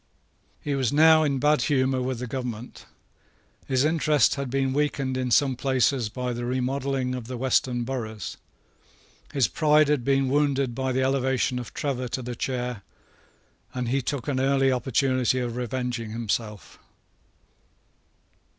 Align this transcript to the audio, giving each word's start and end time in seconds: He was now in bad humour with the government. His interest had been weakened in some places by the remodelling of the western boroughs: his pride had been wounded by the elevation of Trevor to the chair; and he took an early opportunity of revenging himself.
He 0.61 0.73
was 0.73 0.91
now 0.91 1.21
in 1.21 1.37
bad 1.37 1.61
humour 1.61 2.01
with 2.01 2.17
the 2.17 2.25
government. 2.25 2.85
His 3.67 3.85
interest 3.85 4.33
had 4.33 4.49
been 4.49 4.73
weakened 4.73 5.15
in 5.15 5.29
some 5.29 5.55
places 5.55 6.09
by 6.09 6.33
the 6.33 6.43
remodelling 6.43 7.13
of 7.13 7.27
the 7.27 7.37
western 7.37 7.83
boroughs: 7.83 8.35
his 9.31 9.47
pride 9.47 9.89
had 9.89 10.03
been 10.03 10.27
wounded 10.27 10.73
by 10.73 10.91
the 10.91 11.03
elevation 11.03 11.59
of 11.59 11.71
Trevor 11.75 12.07
to 12.07 12.23
the 12.23 12.33
chair; 12.35 12.81
and 13.75 13.89
he 13.89 14.01
took 14.01 14.27
an 14.27 14.39
early 14.39 14.71
opportunity 14.71 15.37
of 15.37 15.55
revenging 15.55 16.09
himself. 16.09 16.79